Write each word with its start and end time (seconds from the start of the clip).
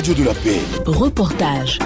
radio 0.00 0.14
de 0.14 0.24
la 0.24 0.32
paix. 0.32 0.60
Reportage. 0.86 1.78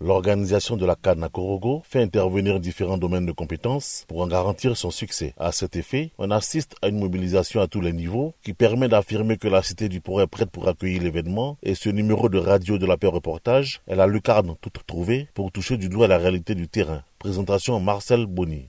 L'organisation 0.00 0.76
de 0.76 0.86
la 0.86 0.94
Cannes 0.94 1.24
à 1.24 1.28
Korogo 1.28 1.82
fait 1.84 2.00
intervenir 2.00 2.60
différents 2.60 2.96
domaines 2.96 3.26
de 3.26 3.32
compétences 3.32 4.04
pour 4.06 4.20
en 4.20 4.28
garantir 4.28 4.76
son 4.76 4.92
succès. 4.92 5.34
À 5.38 5.50
cet 5.50 5.74
effet, 5.74 6.12
on 6.18 6.30
assiste 6.30 6.76
à 6.82 6.86
une 6.86 7.00
mobilisation 7.00 7.60
à 7.60 7.66
tous 7.66 7.80
les 7.80 7.92
niveaux 7.92 8.34
qui 8.44 8.52
permet 8.52 8.86
d'affirmer 8.86 9.38
que 9.38 9.48
la 9.48 9.64
Cité 9.64 9.88
du 9.88 10.00
Port 10.00 10.22
est 10.22 10.28
prête 10.28 10.52
pour 10.52 10.68
accueillir 10.68 11.02
l'événement 11.02 11.58
et 11.64 11.74
ce 11.74 11.88
numéro 11.88 12.28
de 12.28 12.38
radio 12.38 12.78
de 12.78 12.86
la 12.86 12.96
paix 12.96 13.08
reportage 13.08 13.80
est 13.88 13.96
la 13.96 14.06
lucarne 14.06 14.54
toute 14.60 14.86
trouvée 14.86 15.26
pour 15.34 15.50
toucher 15.50 15.78
du 15.78 15.88
doigt 15.88 16.06
la 16.06 16.18
réalité 16.18 16.54
du 16.54 16.68
terrain. 16.68 17.02
Présentation 17.18 17.80
Marcel 17.80 18.26
Bonny. 18.26 18.68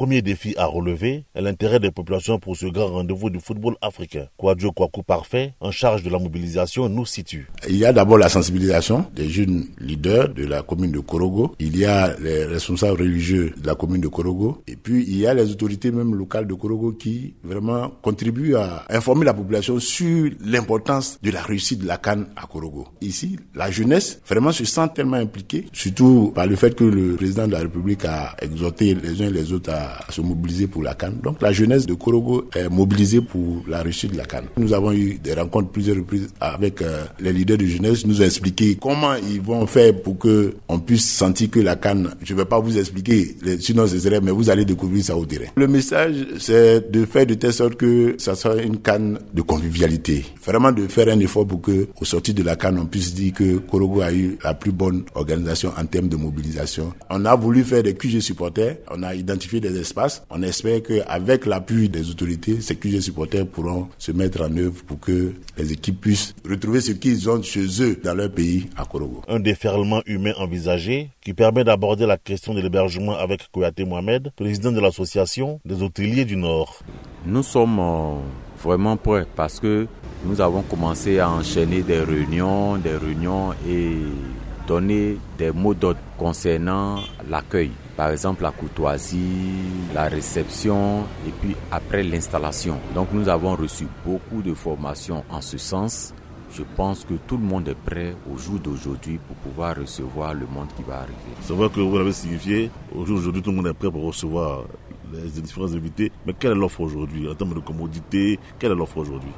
Premier 0.00 0.22
défi 0.22 0.54
à 0.56 0.64
relever 0.64 1.24
est 1.34 1.42
l'intérêt 1.42 1.78
des 1.78 1.90
populations 1.90 2.38
pour 2.38 2.56
ce 2.56 2.64
grand 2.64 2.86
rendez-vous 2.86 3.28
du 3.28 3.38
football 3.38 3.74
africain. 3.82 4.28
Kwadjo 4.38 4.72
Kwaku 4.72 5.02
Parfait, 5.02 5.52
en 5.60 5.70
charge 5.70 6.02
de 6.02 6.08
la 6.08 6.18
mobilisation, 6.18 6.88
nous 6.88 7.04
situe. 7.04 7.48
Il 7.68 7.76
y 7.76 7.84
a 7.84 7.92
d'abord 7.92 8.16
la 8.16 8.30
sensibilisation 8.30 9.04
des 9.14 9.28
jeunes 9.28 9.66
leaders 9.78 10.30
de 10.30 10.46
la 10.46 10.62
commune 10.62 10.90
de 10.90 11.00
Korogo. 11.00 11.54
Il 11.58 11.76
y 11.76 11.84
a 11.84 12.16
les 12.18 12.46
responsables 12.46 12.98
religieux 12.98 13.52
de 13.60 13.66
la 13.66 13.74
commune 13.74 14.00
de 14.00 14.08
Korogo. 14.08 14.62
Et 14.66 14.76
puis, 14.76 15.04
il 15.06 15.18
y 15.18 15.26
a 15.26 15.34
les 15.34 15.50
autorités 15.50 15.90
même 15.90 16.14
locales 16.14 16.46
de 16.46 16.54
Korogo 16.54 16.92
qui 16.92 17.34
vraiment 17.44 17.90
contribuent 18.00 18.54
à 18.56 18.86
informer 18.88 19.26
la 19.26 19.34
population 19.34 19.78
sur 19.80 20.30
l'importance 20.42 21.18
de 21.22 21.30
la 21.30 21.42
réussite 21.42 21.80
de 21.82 21.86
la 21.86 21.98
canne 21.98 22.28
à 22.36 22.46
Korogo. 22.46 22.88
Ici, 23.02 23.36
la 23.54 23.70
jeunesse 23.70 24.22
vraiment 24.26 24.52
se 24.52 24.64
sent 24.64 24.88
tellement 24.94 25.18
impliquée, 25.18 25.66
surtout 25.74 26.32
par 26.34 26.46
le 26.46 26.56
fait 26.56 26.74
que 26.74 26.84
le 26.84 27.16
président 27.16 27.46
de 27.46 27.52
la 27.52 27.58
République 27.58 28.06
a 28.06 28.34
exhorté 28.40 28.94
les 28.94 29.20
uns 29.20 29.26
et 29.26 29.30
les 29.30 29.52
autres 29.52 29.70
à 29.70 29.89
se 30.08 30.20
mobiliser 30.20 30.66
pour 30.66 30.82
la 30.82 30.94
Cannes. 30.94 31.18
Donc 31.22 31.40
la 31.42 31.52
jeunesse 31.52 31.86
de 31.86 31.94
Korogo 31.94 32.48
est 32.54 32.68
mobilisée 32.68 33.20
pour 33.20 33.62
la 33.68 33.82
réussite 33.82 34.12
de 34.12 34.16
la 34.18 34.24
Cannes. 34.24 34.46
Nous 34.56 34.72
avons 34.72 34.92
eu 34.92 35.18
des 35.22 35.34
rencontres 35.34 35.70
plusieurs 35.70 35.96
reprises 35.96 36.28
avec 36.40 36.82
euh, 36.82 37.04
les 37.20 37.32
leaders 37.32 37.58
de 37.58 37.66
jeunesse, 37.66 38.06
nous 38.06 38.20
ont 38.20 38.24
expliqué 38.24 38.76
comment 38.80 39.14
ils 39.14 39.40
vont 39.40 39.66
faire 39.66 39.94
pour 40.02 40.18
que 40.18 40.54
on 40.68 40.78
puisse 40.78 41.08
sentir 41.10 41.50
que 41.50 41.60
la 41.60 41.76
Cannes, 41.76 42.10
je 42.22 42.32
ne 42.34 42.38
vais 42.38 42.44
pas 42.44 42.58
vous 42.60 42.78
expliquer, 42.78 43.36
sinon 43.60 43.86
ce 43.86 43.98
serait, 43.98 44.20
mais 44.20 44.30
vous 44.30 44.50
allez 44.50 44.64
découvrir 44.64 45.04
ça 45.04 45.16
au 45.16 45.26
terrain. 45.26 45.46
Le 45.56 45.66
message, 45.68 46.26
c'est 46.38 46.90
de 46.90 47.04
faire 47.04 47.26
de 47.26 47.34
telle 47.34 47.52
sorte 47.52 47.74
que 47.76 48.14
ça 48.18 48.34
soit 48.34 48.62
une 48.62 48.78
Cannes 48.78 49.18
de 49.34 49.42
convivialité. 49.42 50.24
Vraiment 50.44 50.72
de 50.72 50.86
faire 50.88 51.08
un 51.08 51.18
effort 51.20 51.46
pour 51.46 51.60
que, 51.60 51.88
au 52.00 52.04
sortir 52.04 52.34
de 52.34 52.42
la 52.42 52.56
Cannes, 52.56 52.78
on 52.80 52.86
puisse 52.86 53.14
dire 53.14 53.32
que 53.34 53.58
Korogo 53.58 54.00
a 54.00 54.12
eu 54.12 54.38
la 54.42 54.54
plus 54.54 54.72
bonne 54.72 55.04
organisation 55.14 55.72
en 55.76 55.84
termes 55.86 56.08
de 56.08 56.16
mobilisation. 56.16 56.92
On 57.10 57.24
a 57.24 57.34
voulu 57.34 57.64
faire 57.64 57.82
des 57.82 57.94
QG 57.94 58.20
supporters, 58.20 58.76
on 58.90 59.02
a 59.02 59.14
identifié 59.14 59.60
des 59.60 59.78
espaces. 59.80 60.22
On 60.30 60.42
espère 60.42 60.82
qu'avec 60.82 61.46
l'appui 61.46 61.88
des 61.88 62.10
autorités, 62.10 62.60
ces 62.60 62.76
QG 62.76 63.00
supporters 63.00 63.46
pourront 63.46 63.88
se 63.98 64.12
mettre 64.12 64.42
en 64.42 64.56
œuvre 64.56 64.82
pour 64.84 65.00
que 65.00 65.32
les 65.58 65.72
équipes 65.72 66.00
puissent 66.00 66.34
retrouver 66.48 66.80
ce 66.80 66.92
qu'ils 66.92 67.28
ont 67.28 67.42
chez 67.42 67.66
eux 67.82 67.98
dans 68.02 68.14
leur 68.14 68.30
pays 68.30 68.68
à 68.76 68.84
Korogo. 68.84 69.22
Un 69.28 69.40
déferlement 69.40 70.02
humain 70.06 70.32
envisagé 70.38 71.10
qui 71.22 71.34
permet 71.34 71.64
d'aborder 71.64 72.06
la 72.06 72.16
question 72.16 72.54
de 72.54 72.60
l'hébergement 72.60 73.16
avec 73.16 73.50
Kouyaté 73.50 73.84
Mohamed, 73.84 74.30
président 74.36 74.72
de 74.72 74.80
l'association 74.80 75.60
des 75.64 75.82
hôteliers 75.82 76.24
du 76.24 76.36
Nord. 76.36 76.80
Nous 77.26 77.42
sommes 77.42 77.78
euh, 77.78 78.14
vraiment 78.62 78.96
prêts 78.96 79.26
parce 79.36 79.60
que 79.60 79.86
nous 80.24 80.40
avons 80.40 80.62
commencé 80.62 81.18
à 81.18 81.30
enchaîner 81.30 81.82
des 81.82 82.00
réunions, 82.00 82.76
des 82.76 82.96
réunions 82.96 83.52
et 83.68 83.92
donner 84.66 85.16
des 85.38 85.50
mots 85.50 85.74
d'ordre 85.74 85.98
concernant 86.18 87.00
l'accueil. 87.28 87.70
Par 88.00 88.12
exemple, 88.12 88.44
la 88.44 88.50
courtoisie, 88.50 89.52
la 89.94 90.04
réception 90.04 91.00
et 91.28 91.30
puis 91.38 91.54
après 91.70 92.02
l'installation. 92.02 92.78
Donc 92.94 93.08
nous 93.12 93.28
avons 93.28 93.54
reçu 93.54 93.86
beaucoup 94.06 94.40
de 94.40 94.54
formations 94.54 95.22
en 95.28 95.42
ce 95.42 95.58
sens. 95.58 96.14
Je 96.50 96.62
pense 96.76 97.04
que 97.04 97.12
tout 97.26 97.36
le 97.36 97.44
monde 97.44 97.68
est 97.68 97.74
prêt 97.74 98.16
au 98.32 98.38
jour 98.38 98.58
d'aujourd'hui 98.58 99.18
pour 99.18 99.36
pouvoir 99.36 99.76
recevoir 99.76 100.32
le 100.32 100.46
monde 100.46 100.68
qui 100.74 100.82
va 100.82 101.00
arriver. 101.00 101.34
C'est 101.42 101.52
vrai 101.52 101.68
que 101.68 101.78
vous 101.78 101.94
l'avez 101.98 102.14
signifié. 102.14 102.70
Au 102.96 103.04
jour 103.04 103.18
d'aujourd'hui, 103.18 103.42
tout 103.42 103.50
le 103.50 103.56
monde 103.56 103.66
est 103.66 103.74
prêt 103.74 103.90
pour 103.90 104.04
recevoir 104.04 104.62
les 105.12 105.42
différents 105.42 105.74
invités. 105.74 106.10
Mais 106.24 106.32
quelle 106.32 106.52
est 106.52 106.54
l'offre 106.54 106.80
aujourd'hui 106.80 107.28
en 107.28 107.34
termes 107.34 107.52
de 107.52 107.60
commodité? 107.60 108.38
Quelle 108.58 108.72
est 108.72 108.76
l'offre 108.76 108.96
aujourd'hui? 108.96 109.32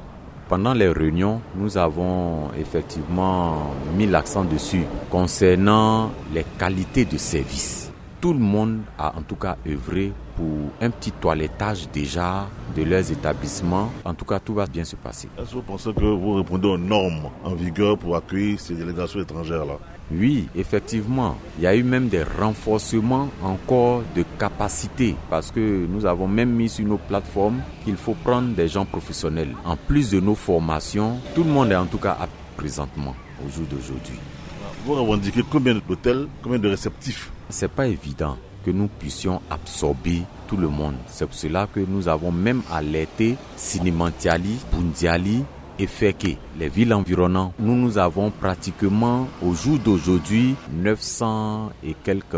Pendant 0.47 0.73
les 0.73 0.87
réunions, 0.87 1.41
nous 1.57 1.77
avons 1.77 2.49
effectivement 2.57 3.73
mis 3.97 4.07
l'accent 4.07 4.45
dessus 4.45 4.85
concernant 5.09 6.11
les 6.33 6.45
qualités 6.57 7.03
de 7.03 7.17
service. 7.17 7.82
Tout 8.23 8.31
le 8.31 8.39
monde 8.39 8.83
a 8.97 9.17
en 9.17 9.21
tout 9.21 9.35
cas 9.35 9.57
œuvré 9.67 10.13
pour 10.37 10.47
un 10.79 10.89
petit 10.91 11.11
toilettage 11.11 11.89
déjà 11.91 12.47
de 12.73 12.83
leurs 12.83 13.11
établissements. 13.11 13.91
En 14.05 14.13
tout 14.13 14.23
cas, 14.23 14.39
tout 14.39 14.53
va 14.53 14.65
bien 14.65 14.85
se 14.85 14.95
passer. 14.95 15.27
Est-ce 15.37 15.49
que 15.49 15.55
vous 15.55 15.61
pensez 15.61 15.93
que 15.93 16.05
vous 16.05 16.35
répondez 16.35 16.69
aux 16.69 16.77
normes 16.77 17.29
en 17.43 17.53
vigueur 17.53 17.97
pour 17.97 18.15
accueillir 18.15 18.61
ces 18.61 18.75
délégations 18.75 19.19
étrangères-là? 19.19 19.73
Oui, 20.09 20.47
effectivement. 20.55 21.35
Il 21.57 21.65
y 21.65 21.67
a 21.67 21.75
eu 21.75 21.83
même 21.83 22.07
des 22.07 22.23
renforcements 22.23 23.27
encore 23.43 24.03
de 24.15 24.23
capacité 24.39 25.17
parce 25.29 25.51
que 25.51 25.85
nous 25.85 26.05
avons 26.05 26.29
même 26.29 26.51
mis 26.51 26.69
sur 26.69 26.85
nos 26.85 26.99
plateformes 26.99 27.59
qu'il 27.83 27.97
faut 27.97 28.15
prendre 28.23 28.55
des 28.55 28.69
gens 28.69 28.85
professionnels. 28.85 29.53
En 29.65 29.75
plus 29.75 30.11
de 30.11 30.21
nos 30.21 30.35
formations, 30.35 31.17
tout 31.35 31.43
le 31.43 31.49
monde 31.49 31.73
est 31.73 31.75
en 31.75 31.87
tout 31.87 31.97
cas 31.97 32.15
à 32.21 32.29
présentement 32.55 33.15
au 33.45 33.49
jour 33.49 33.65
d'aujourd'hui. 33.69 34.17
Vous 34.85 34.95
revendiquez 34.95 35.43
combien 35.49 35.75
d'hôtels, 35.75 36.27
combien 36.41 36.59
de 36.59 36.67
réceptifs 36.67 37.31
C'est 37.49 37.71
pas 37.71 37.87
évident 37.87 38.37
que 38.65 38.71
nous 38.71 38.87
puissions 38.89 39.41
absorber 39.49 40.23
tout 40.47 40.57
le 40.57 40.67
monde. 40.67 40.95
C'est 41.07 41.25
pour 41.25 41.35
cela 41.35 41.67
que 41.73 41.79
nous 41.79 42.09
avons 42.09 42.33
même 42.33 42.61
alerté 42.69 43.37
Sinimantiali, 43.55 44.57
Bundiali, 44.73 45.45
et 45.79 45.87
que 45.87 46.27
les 46.59 46.69
villes 46.69 46.93
environnantes, 46.93 47.53
nous 47.59 47.75
nous 47.75 47.97
avons 47.97 48.29
pratiquement 48.29 49.27
au 49.41 49.53
jour 49.53 49.79
d'aujourd'hui 49.79 50.55
900 50.73 51.71
et 51.83 51.95
quelques 52.03 52.35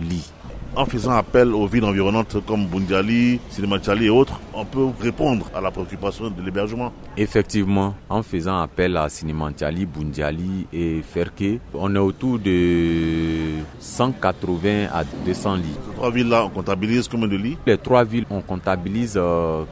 lits 0.00 0.30
en 0.76 0.86
faisant 0.86 1.12
appel 1.12 1.54
aux 1.54 1.66
villes 1.66 1.84
environnantes 1.84 2.36
comme 2.46 2.66
Bundiali, 2.66 3.40
Sinemachali 3.50 4.06
et 4.06 4.10
autres, 4.10 4.40
on 4.52 4.64
peut 4.64 4.86
répondre 5.00 5.46
à 5.54 5.60
la 5.60 5.70
préoccupation 5.70 6.30
de 6.30 6.42
l'hébergement. 6.42 6.92
Effectivement, 7.16 7.94
en 8.08 8.22
faisant 8.22 8.60
appel 8.60 8.96
à 8.96 9.08
Sinemachali, 9.08 9.86
Bundiali 9.86 10.66
et 10.72 11.02
Ferke, 11.02 11.60
on 11.74 11.94
est 11.94 11.98
autour 11.98 12.38
de 12.38 13.60
180 13.78 14.86
à 14.92 15.04
200 15.24 15.56
lits. 15.56 15.62
Ces 15.88 15.94
trois 15.96 16.10
villes-là, 16.10 16.44
on 16.46 16.50
comptabilise 16.50 17.08
combien 17.08 17.28
de 17.28 17.36
lits? 17.36 17.56
Les 17.66 17.78
trois 17.78 18.04
villes, 18.04 18.26
on 18.30 18.40
comptabilise 18.40 19.18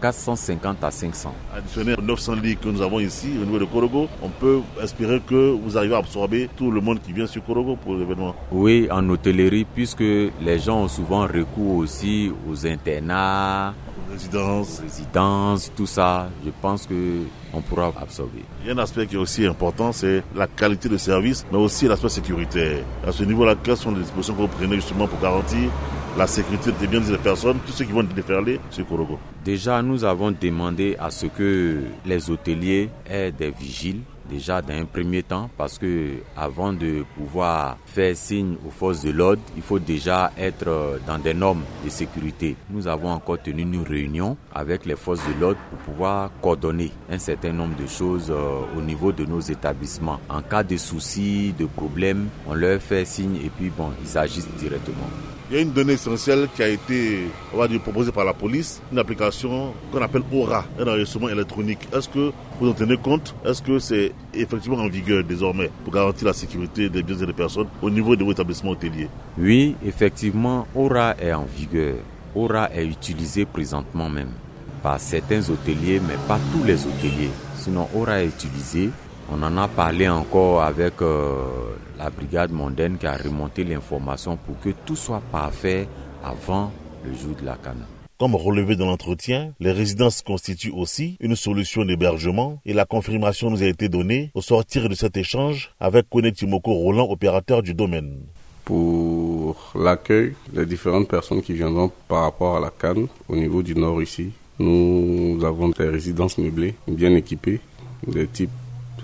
450 0.01 0.77
euh, 0.83 0.87
à 0.87 0.91
500. 0.91 1.35
Additionné 1.57 1.95
aux 1.99 2.03
900 2.03 2.35
lits 2.37 2.57
que 2.57 2.69
nous 2.69 2.81
avons 2.83 3.01
ici 3.01 3.29
au 3.41 3.45
niveau 3.45 3.59
de 3.59 3.65
Korogo, 3.65 4.09
on 4.23 4.29
peut 4.29 4.61
espérer 4.83 5.21
que 5.27 5.57
vous 5.63 5.77
arrivez 5.77 5.95
à 5.95 5.99
absorber 5.99 6.49
tout 6.57 6.71
le 6.71 6.81
monde 6.81 7.01
qui 7.01 7.13
vient 7.13 7.27
sur 7.27 7.45
Korogo 7.45 7.77
pour 7.77 7.95
l'événement. 7.97 8.35
Oui, 8.53 8.89
en 8.91 9.09
hôtellerie, 9.09 9.65
puisque 9.75 10.01
les 10.01 10.59
gens 10.59 10.83
ont 10.85 10.89
souvent 10.93 11.27
recours 11.27 11.77
aussi 11.77 12.31
aux 12.49 12.67
internats, 12.67 13.75
résidences, 14.13 14.81
résidences, 14.81 15.73
tout 15.75 15.87
ça. 15.87 16.29
Je 16.45 16.51
pense 16.61 16.87
que 16.87 17.23
on 17.55 17.63
pourra 17.63 17.93
absorber. 18.01 18.45
Il 18.61 18.69
y 18.69 18.71
a 18.71 18.75
un 18.75 18.79
aspect 18.79 19.07
qui 19.07 19.15
est 19.15 19.19
aussi 19.19 19.47
important, 19.47 19.93
c'est 19.93 20.23
la 20.35 20.47
qualité 20.47 20.89
de 20.89 20.99
service, 20.99 21.47
mais 21.51 21.59
aussi 21.59 21.89
l'aspect 21.89 22.11
sécuritaire. 22.11 22.85
À 23.07 23.13
ce 23.13 23.25
niveau-là, 23.25 23.55
quelles 23.63 23.77
sont 23.77 23.93
les 23.93 24.01
dispositions 24.01 24.35
que 24.35 24.43
vous 24.43 24.49
prenez 24.49 24.77
justement 24.77 25.07
pour 25.07 25.19
garantir 25.21 25.71
la 26.19 26.27
sécurité 26.27 26.73
des 26.73 26.87
biens 26.87 27.01
des 27.01 27.17
personnes, 27.17 27.59
tous 27.67 27.73
ceux 27.73 27.87
qui 27.87 27.93
vont 27.93 28.03
déferler 28.03 28.61
sur 28.71 28.87
Korogo? 28.87 29.19
Déjà, 29.45 29.81
nous 29.81 30.05
avons 30.05 30.31
demandé 30.31 30.95
à 31.01 31.11
ce 31.11 31.27
que 31.27 31.81
les 32.05 32.31
hôteliers 32.31 32.91
aient 33.09 33.33
des 33.33 33.51
vigiles 33.51 34.01
déjà 34.29 34.63
dans 34.63 34.75
un 34.75 34.85
premier 34.85 35.23
temps 35.23 35.51
parce 35.57 35.79
que 35.79 36.17
avant 36.37 36.73
de 36.73 37.05
pouvoir 37.17 37.79
faire 37.87 38.17
signe 38.17 38.57
aux 38.67 38.71
forces 38.71 39.03
de 39.03 39.11
l'ordre, 39.11 39.43
il 39.57 39.63
faut 39.63 39.79
déjà 39.79 40.33
être 40.39 40.69
euh, 40.69 40.99
dans 41.07 41.19
des 41.19 41.35
normes 41.35 41.63
de 41.85 41.91
sécurité. 41.91 42.57
Nous 42.71 42.87
avons 42.87 43.11
encore 43.11 43.41
tenu 43.43 43.63
une 43.63 43.83
réunion 43.83 44.37
avec 44.55 44.87
les 44.87 44.97
forces 44.97 45.27
de 45.27 45.41
l'ordre 45.41 45.59
pour 45.71 45.79
pouvoir 45.81 46.31
coordonner 46.41 46.91
un 47.11 47.19
certain 47.19 47.53
nombre 47.53 47.77
de 47.77 47.87
choses 47.87 48.31
euh, 48.31 48.61
au 48.77 48.81
niveau 48.81 49.13
de 49.13 49.25
nos 49.25 49.41
établissements. 49.41 50.21
En 50.29 50.43
cas 50.43 50.63
de 50.63 50.77
soucis, 50.77 51.55
de 51.59 51.67
problèmes, 51.67 52.29
on 52.47 52.55
leur 52.55 52.81
fait 52.81 53.05
signe 53.05 53.37
et 53.37 53.51
puis 53.51 53.71
bon, 53.71 53.91
ils 54.03 54.19
agissent 54.19 54.49
directement. 54.59 55.09
Il 55.53 55.57
y 55.57 55.59
a 55.59 55.63
une 55.65 55.73
donnée 55.73 55.93
essentielle 55.93 56.49
qui 56.57 56.63
a 56.63 56.69
été 56.69 57.27
on 57.53 57.59
va 57.59 57.69
dire, 57.69 57.79
proposée 57.79 58.11
par 58.11 58.25
la 58.25 58.33
police, 58.33 58.81
une 58.91 58.99
application 58.99 59.75
qu'on 59.93 60.01
appelle 60.01 60.23
Aura, 60.33 60.65
un 60.81 60.87
enregistrement 60.87 61.29
électronique. 61.29 61.81
Est-ce 61.95 62.09
que 62.09 62.33
vous 62.59 62.71
en 62.71 62.73
tenez 62.73 62.97
compte? 62.97 63.35
Est-ce 63.45 63.61
que 63.61 63.79
c'est 63.79 64.13
effectivement 64.33 64.79
en 64.79 64.89
vigueur 64.89 65.23
désormais 65.23 65.71
pour 65.85 65.93
garantir 65.93 66.29
la 66.29 66.33
sécurité 66.33 66.89
des 66.89 67.03
biens 67.03 67.19
et 67.19 67.27
des 67.27 67.35
personnes 67.35 67.67
au 67.83 67.91
niveau 67.91 68.17
de 68.17 68.25
vos 68.25 68.33
établissements 68.33 68.71
hôteliers? 68.71 69.11
Oui, 69.37 69.77
effectivement, 69.85 70.67
Aura 70.75 71.17
est 71.21 71.35
en 71.35 71.45
vigueur. 71.45 71.97
Aura 72.35 72.73
est 72.75 72.87
utilisé 72.87 73.45
présentement 73.45 74.09
même 74.09 74.31
par 74.83 74.99
certains 74.99 75.47
hôteliers, 75.51 76.01
mais 76.09 76.17
pas 76.27 76.41
tous 76.51 76.65
les 76.65 76.87
hôteliers. 76.87 77.31
Sinon, 77.59 77.89
Aura 77.95 78.23
est 78.23 78.29
utilisé. 78.29 78.89
On 79.31 79.43
en 79.43 79.57
a 79.57 79.69
parlé 79.69 80.09
encore 80.09 80.63
avec 80.63 81.01
euh, 81.01 81.75
la 81.99 82.11
brigade 82.11 82.53
mondaine 82.53 82.99
qui 82.99 83.07
a 83.07 83.17
remonté 83.17 83.65
l'information 83.65 84.37
pour 84.37 84.59
que 84.61 84.71
tout 84.85 84.97
soit 84.97 85.23
parfait 85.31 85.89
avant 86.25 86.73
le 87.05 87.15
jour 87.15 87.35
de 87.41 87.47
la 87.47 87.57
canne. 87.57 87.85
Comme 88.19 88.35
relevé 88.37 88.77
dans 88.77 88.87
l'entretien, 88.87 89.53
les 89.59 89.73
résidences 89.73 90.23
constituent 90.23 90.71
aussi 90.71 91.17
une 91.21 91.35
solution 91.35 91.85
d'hébergement 91.85 92.61
et 92.65 92.73
la 92.73 92.85
confirmation 92.85 93.51
nous 93.51 93.63
a 93.63 93.67
été 93.67 93.89
donnée 93.89 94.31
au 94.35 94.43
sortir 94.43 94.89
de 94.89 94.95
cet 94.95 95.17
échange 95.17 95.73
avec 95.81 96.09
Kone 96.09 96.31
Timoko 96.31 96.73
Roland, 96.73 97.09
opérateur 97.11 97.63
du 97.63 97.75
domaine. 97.75 98.21
Pour 98.65 99.73
l'accueil 99.75 100.35
des 100.53 100.67
différentes 100.67 101.09
personnes 101.09 101.43
qui 101.43 101.53
viendront 101.53 101.91
par 102.07 102.23
rapport 102.23 102.57
à 102.57 102.61
la 102.61 102.71
Cannes 102.71 103.09
au 103.29 103.35
niveau 103.35 103.61
du 103.61 103.75
nord 103.75 104.01
ici, 104.01 104.31
nous 104.61 105.41
avons 105.45 105.71
des 105.71 105.89
résidences 105.89 106.39
meublées 106.39 106.75
bien 106.87 107.13
équipées, 107.17 107.59
des 108.07 108.29
types 108.29 108.51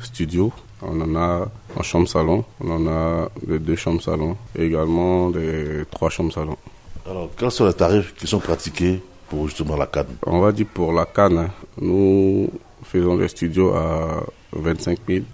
studios. 0.02 0.52
On 0.80 1.00
en 1.00 1.16
a 1.16 1.48
en 1.76 1.82
chambre-salon, 1.82 2.44
on 2.60 2.70
en 2.70 2.86
a 2.86 3.28
des 3.44 3.58
deux 3.58 3.74
chambres-salon 3.74 4.36
et 4.56 4.66
également 4.66 5.30
des 5.30 5.84
trois 5.90 6.08
chambres-salon. 6.08 6.56
Alors, 7.04 7.30
quels 7.36 7.50
sont 7.50 7.66
les 7.66 7.74
tarifs 7.74 8.14
qui 8.14 8.26
sont 8.26 8.38
pratiqués 8.38 9.02
pour 9.28 9.46
justement 9.46 9.76
la 9.76 9.86
canne? 9.86 10.06
On 10.24 10.40
va 10.40 10.52
dire 10.52 10.66
pour 10.72 10.92
la 10.92 11.04
canne, 11.04 11.38
hein, 11.38 11.50
nous 11.80 12.48
faisons 12.84 13.16
des 13.16 13.28
studios 13.28 13.72
à 13.72 14.22
25 14.52 14.98
000. 15.08 15.24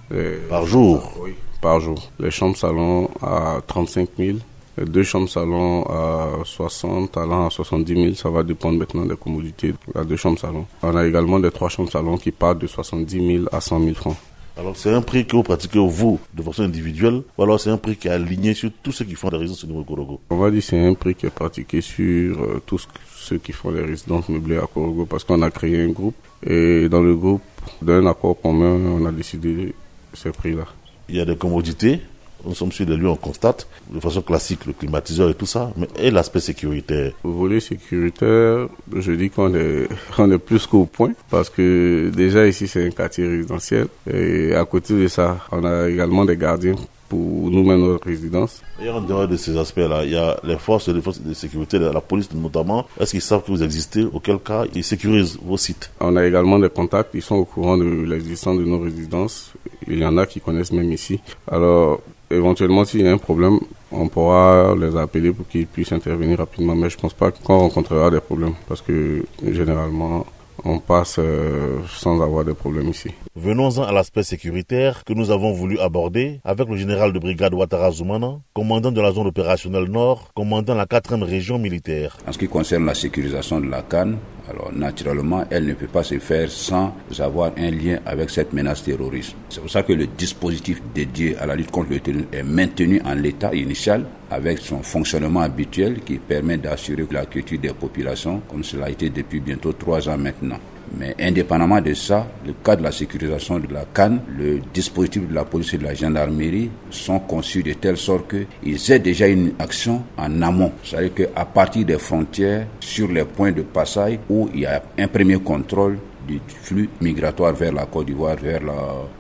Par 0.49 0.67
jour? 0.67 1.13
Oui, 1.21 1.35
par 1.61 1.79
jour. 1.81 2.11
Les 2.19 2.31
chambres 2.31 2.57
salon 2.57 3.11
à 3.21 3.61
35 3.67 4.09
000. 4.17 4.39
Les 4.77 4.87
deux 4.87 5.05
chambres 5.05 5.29
salon 5.29 5.85
à 5.85 6.43
60, 6.43 7.17
allant 7.17 7.47
à 7.47 7.51
70 7.51 7.95
000, 7.95 8.15
ça 8.15 8.31
va 8.31 8.43
dépendre 8.43 8.79
maintenant 8.79 9.05
des 9.05 9.17
commodités. 9.17 9.75
La 9.95 10.05
deux 10.05 10.17
chambres 10.17 10.39
salon. 10.39 10.65
On 10.83 10.97
a 10.97 11.07
également 11.07 11.39
des 11.39 11.51
trois 11.51 11.69
chambres 11.69 11.91
salon 11.91 12.17
qui 12.17 12.33
partent 12.33 12.59
de 12.59 12.67
70 12.67 13.37
000 13.37 13.45
à 13.53 13.61
100 13.61 13.81
000 13.81 13.95
francs. 13.95 14.17
Alors 14.57 14.77
c'est 14.77 14.93
un 14.93 15.03
prix 15.03 15.27
que 15.27 15.35
vous 15.35 15.43
pratiquez 15.43 15.81
vous 15.81 16.21
de 16.33 16.43
façon 16.43 16.63
individuelle 16.63 17.23
ou 17.37 17.43
alors 17.43 17.59
c'est 17.59 17.71
un 17.71 17.77
prix 17.77 17.97
qui 17.97 18.07
est 18.07 18.13
aligné 18.13 18.55
sur 18.55 18.71
tous 18.85 18.93
ceux 18.93 19.05
qui 19.05 19.17
font 19.17 19.29
des 19.29 19.37
résidences 19.37 19.65
au 19.65 19.67
niveau 19.67 19.83
de 19.83 19.87
Korogo 19.87 20.21
On 20.31 20.37
va 20.37 20.51
dire 20.51 20.61
que 20.61 20.67
c'est 20.67 20.87
un 20.87 20.95
prix 20.95 21.17
qui 21.17 21.27
est 21.27 21.31
pratiqué 21.31 21.81
sur 21.81 22.41
euh, 22.41 22.63
tous 22.65 22.87
ceux 23.17 23.39
qui 23.39 23.51
font 23.51 23.73
des 23.73 23.83
résidences 23.83 24.29
meublées 24.29 24.59
à 24.59 24.69
Korogo 24.73 25.07
parce 25.07 25.25
qu'on 25.25 25.43
a 25.43 25.51
créé 25.51 25.83
un 25.83 25.89
groupe 25.89 26.15
et 26.47 26.89
dans 26.89 27.03
le 27.03 27.17
groupe, 27.17 27.43
d'un 27.83 28.07
accord 28.07 28.41
commun, 28.41 28.77
on 28.77 29.05
a 29.07 29.13
décidé 29.13 29.75
ces 30.13 30.31
prix-là. 30.31 30.67
Il 31.09 31.17
y 31.17 31.21
a 31.21 31.25
des 31.25 31.37
commodités 31.37 32.01
nous 32.47 32.55
sommes 32.55 32.73
sur 32.73 32.87
les 32.87 32.97
lieux, 32.97 33.09
on 33.09 33.17
constate 33.17 33.67
de 33.91 34.01
façon 34.01 34.23
classique 34.23 34.67
le 34.67 34.73
climatiseur 34.73 35.31
et 35.31 35.35
tout 35.35 35.47
ça, 35.47 35.71
mais 35.77 35.89
et 35.99 36.11
l'aspect 36.11 36.41
sécuritaire 36.41 37.13
Au 37.23 37.31
volet 37.31 37.61
sécuritaire, 37.61 38.69
je 38.95 39.13
dis 39.13 39.31
qu'on 39.31 39.55
est, 39.55 39.89
on 40.19 40.31
est 40.31 40.39
plus 40.39 40.67
qu'au 40.67 40.87
point 40.87 41.13
parce 41.31 41.51
que 41.51 42.11
déjà 42.15 42.47
ici 42.47 42.69
c'est 42.69 42.87
un 42.87 42.91
quartier 42.91 43.27
résidentiel 43.27 43.89
et 44.11 44.55
à 44.55 44.65
côté 44.65 44.95
de 44.95 45.09
ça, 45.09 45.39
on 45.53 45.65
a 45.65 45.89
également 45.89 46.25
des 46.25 46.37
gardiens 46.37 46.75
pour 47.09 47.51
nous-mêmes 47.51 47.81
notre 47.81 48.07
résidence. 48.07 48.63
Et 48.83 48.89
en 48.89 49.01
dehors 49.01 49.29
de 49.29 49.37
ces 49.37 49.57
aspects-là, 49.57 50.05
il 50.05 50.11
y 50.11 50.17
a 50.17 50.37
les 50.45 50.57
forces 50.57 50.89
de 50.89 50.99
et 50.99 51.29
de 51.29 51.35
sécurité, 51.35 51.79
la 51.79 52.01
police 52.01 52.33
notamment. 52.33 52.87
Est-ce 52.99 53.13
qu'ils 53.13 53.21
savent 53.21 53.43
que 53.43 53.51
vous 53.51 53.63
existez? 53.63 54.05
Auquel 54.05 54.39
cas, 54.39 54.65
ils 54.75 54.85
sécurisent 54.85 55.39
vos 55.43 55.57
sites 55.57 55.91
On 56.01 56.17
a 56.17 56.27
également 56.27 56.59
des 56.59 56.71
contacts, 56.71 57.11
ils 57.15 57.23
sont 57.23 57.37
au 57.37 57.45
courant 57.45 57.77
de 57.77 57.85
l'existence 57.85 58.59
de 58.59 58.65
nos 58.65 58.81
résidences. 58.81 59.53
Il 59.87 59.99
y 59.99 60.07
en 60.07 60.17
a 60.17 60.27
qui 60.27 60.41
connaissent 60.41 60.73
même 60.73 60.93
ici. 60.93 61.21
Alors, 61.51 62.01
éventuellement, 62.37 62.85
s'il 62.85 63.03
y 63.03 63.09
a 63.09 63.13
un 63.13 63.19
problème, 63.19 63.59
on 63.93 64.09
pourra 64.09 64.75
les 64.79 64.97
appeler 64.97 65.33
pour 65.33 65.47
qu'ils 65.49 65.67
puissent 65.67 65.93
intervenir 65.93 66.39
rapidement. 66.39 66.75
Mais 66.75 66.91
je 66.91 66.97
ne 66.97 67.03
pense 67.03 67.15
pas 67.15 67.31
qu'on 67.31 67.59
rencontrera 67.59 68.11
des 68.11 68.21
problèmes 68.21 68.55
parce 68.69 68.83
que 68.83 69.25
généralement, 69.43 70.27
on 70.65 70.79
passe 70.79 71.17
euh, 71.19 71.81
sans 71.89 72.21
avoir 72.23 72.45
de 72.45 72.53
problèmes 72.53 72.89
ici. 72.89 73.11
Venons-en 73.37 73.83
à 73.83 73.93
l'aspect 73.93 74.23
sécuritaire 74.23 75.05
que 75.05 75.13
nous 75.13 75.31
avons 75.31 75.53
voulu 75.53 75.79
aborder 75.79 76.41
avec 76.45 76.69
le 76.69 76.77
général 76.77 77.13
de 77.13 77.19
brigade 77.19 77.55
Ouattara 77.55 77.91
Zoumana, 77.91 78.39
commandant 78.55 78.93
de 78.93 79.01
la 79.01 79.13
zone 79.13 79.27
opérationnelle 79.27 79.91
Nord, 79.91 80.31
commandant 80.35 80.75
la 80.75 80.87
4e 80.87 81.23
région 81.23 81.59
militaire. 81.59 82.17
En 82.27 82.33
ce 82.33 82.39
qui 82.39 82.49
concerne 82.49 82.87
la 82.87 82.95
sécurisation 82.95 83.61
de 83.61 83.69
la 83.69 83.83
Cannes, 83.83 84.19
alors 84.51 84.73
naturellement, 84.75 85.45
elle 85.51 85.67
ne 85.67 85.75
peut 85.75 85.87
pas 85.87 86.03
se 86.03 86.19
faire 86.19 86.51
sans 86.51 86.95
avoir 87.19 87.53
un 87.57 87.71
lien 87.71 87.99
avec 88.05 88.31
cette 88.31 88.53
menace 88.53 88.83
terroriste. 88.83 89.35
C'est 89.49 89.61
pour 89.61 89.71
ça 89.71 89.83
que 89.83 89.93
le 89.93 90.07
dispositif 90.07 90.83
dédié 90.95 91.37
à 91.39 91.47
la 91.47 91.57
lutte 91.57 91.71
contre 91.71 91.91
le 91.91 92.01
terrorisme 92.01 92.29
est 92.33 92.43
maintenu 92.43 93.01
en 93.05 93.15
l'état 93.15 93.55
initial 93.55 94.05
avec 94.31 94.59
son 94.59 94.83
fonctionnement 94.83 95.41
habituel 95.41 96.01
qui 96.01 96.19
permet 96.19 96.59
d'assurer 96.59 97.07
la 97.11 97.27
quiétude 97.27 97.63
des 97.63 97.73
populations, 97.73 98.43
comme 98.51 98.65
cela 98.65 98.87
a 98.87 98.91
été 98.91 99.09
depuis 99.09 99.41
bientôt 99.41 99.73
trois 99.73 100.09
ans 100.09 100.19
maintenant. 100.19 100.59
Mais 100.99 101.15
indépendamment 101.19 101.81
de 101.81 101.95
ça, 101.95 102.27
le 102.47 102.53
cas 102.53 102.77
de 102.77 102.83
la 102.83 102.93
sécurisation 102.93 103.59
de 103.59 103.73
la 103.73 103.85
Cannes, 103.85 104.21
le 104.37 104.61
dispositif 104.73 105.29
de 105.29 105.35
la 105.35 105.45
police 105.45 105.75
et 105.75 105.79
de 105.79 105.85
la 105.85 105.95
gendarmerie 105.95 106.71
sont 106.91 107.19
conçus 107.21 107.63
de 107.63 107.73
telle 107.73 107.97
sorte 107.97 108.31
qu'ils 108.31 108.93
aient 108.93 108.99
déjà 108.99 109.27
une 109.27 109.53
action 109.59 110.03
en 110.17 110.43
amont. 110.43 110.73
C'est-à-dire 110.85 111.15
qu'à 111.15 111.45
partir 111.45 111.85
des 111.85 111.99
frontières, 111.99 112.67
sur 112.81 113.11
les 113.11 113.25
points 113.25 113.53
de 113.53 113.63
passage 113.63 114.19
où 114.29 114.49
il 114.55 114.61
y 114.61 114.67
a 114.67 114.83
un 114.99 115.09
premier 115.09 115.39
contrôle, 115.39 115.99
du 116.27 116.41
flux 116.47 116.89
migratoire 117.01 117.55
vers 117.55 117.73
la 117.73 117.87
Côte 117.87 118.07
d'Ivoire, 118.07 118.37
vers 118.37 118.61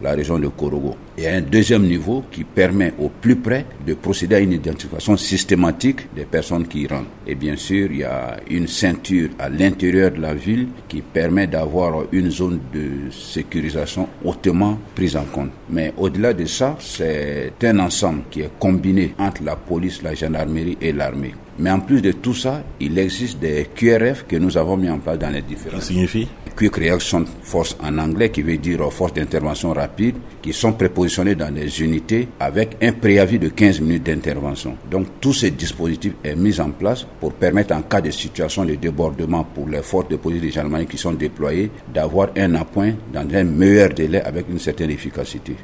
la, 0.02 0.12
région 0.12 0.38
de 0.38 0.48
Korogo. 0.48 0.96
Et 1.16 1.28
un 1.28 1.40
deuxième 1.40 1.82
niveau 1.84 2.24
qui 2.30 2.44
permet 2.44 2.92
au 2.98 3.08
plus 3.08 3.36
près 3.36 3.66
de 3.86 3.94
procéder 3.94 4.36
à 4.36 4.40
une 4.40 4.52
identification 4.52 5.16
systématique 5.16 6.12
des 6.14 6.24
personnes 6.24 6.66
qui 6.66 6.86
rentrent. 6.86 7.08
Et 7.26 7.34
bien 7.34 7.56
sûr, 7.56 7.88
il 7.90 7.98
y 7.98 8.04
a 8.04 8.36
une 8.50 8.66
ceinture 8.66 9.30
à 9.38 9.48
l'intérieur 9.48 10.10
de 10.12 10.20
la 10.20 10.34
ville 10.34 10.68
qui 10.88 11.02
permet 11.02 11.46
d'avoir 11.46 12.04
une 12.12 12.30
zone 12.30 12.60
de 12.72 13.10
sécurisation 13.10 14.08
hautement 14.24 14.78
prise 14.94 15.16
en 15.16 15.24
compte. 15.24 15.50
Mais 15.70 15.92
au-delà 15.96 16.32
de 16.32 16.44
ça, 16.46 16.76
c'est 16.80 17.52
un 17.62 17.78
ensemble 17.78 18.22
qui 18.30 18.40
est 18.40 18.50
combiné 18.58 19.14
entre 19.18 19.42
la 19.44 19.56
police, 19.56 20.02
la 20.02 20.14
gendarmerie 20.14 20.78
et 20.80 20.92
l'armée. 20.92 21.34
Mais 21.58 21.70
en 21.70 21.80
plus 21.80 22.02
de 22.02 22.12
tout 22.12 22.34
ça, 22.34 22.62
il 22.80 22.98
existe 22.98 23.38
des 23.38 23.68
QRF 23.74 24.26
que 24.26 24.36
nous 24.36 24.56
avons 24.56 24.76
mis 24.76 24.90
en 24.90 24.98
place 24.98 25.18
dans 25.18 25.30
les 25.30 25.42
différents. 25.42 25.78
Ça 25.78 25.86
signifie 25.86 26.28
Quick 26.56 26.76
Reaction 26.76 27.24
Force 27.42 27.76
en 27.82 27.98
anglais, 27.98 28.30
qui 28.30 28.42
veut 28.42 28.58
dire 28.58 28.92
force 28.92 29.12
d'intervention 29.12 29.72
rapide, 29.72 30.16
qui 30.40 30.52
sont 30.52 30.72
prépositionnés 30.72 31.34
dans 31.34 31.52
les 31.52 31.82
unités 31.82 32.28
avec 32.38 32.76
un 32.80 32.92
préavis 32.92 33.38
de 33.38 33.48
15 33.48 33.80
minutes 33.80 34.04
d'intervention. 34.04 34.76
Donc 34.88 35.06
tout 35.20 35.32
ce 35.32 35.46
dispositif 35.46 36.12
est 36.22 36.36
mis 36.36 36.60
en 36.60 36.70
place 36.70 37.06
pour 37.20 37.32
permettre 37.32 37.74
en 37.74 37.82
cas 37.82 38.00
de 38.00 38.10
situation 38.10 38.64
de 38.64 38.74
débordement 38.76 39.44
pour 39.44 39.68
les 39.68 39.82
forces 39.82 40.08
de 40.08 40.16
police 40.16 40.42
de 40.42 40.48
gendarmerie 40.48 40.86
qui 40.86 40.98
sont 40.98 41.12
déployées 41.12 41.70
d'avoir 41.92 42.28
un 42.36 42.54
appoint 42.54 42.92
dans 43.12 43.26
un 43.34 43.44
meilleur 43.44 43.88
délai 43.90 44.20
avec 44.22 44.46
une 44.48 44.58
certaine 44.60 44.90
efficacité. 44.90 45.56